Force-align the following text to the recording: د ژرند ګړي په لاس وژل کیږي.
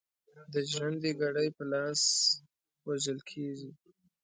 د 0.53 0.53
ژرند 0.69 1.03
ګړي 1.21 1.47
په 1.57 1.63
لاس 1.71 2.01
وژل 2.87 3.19
کیږي. 3.29 3.71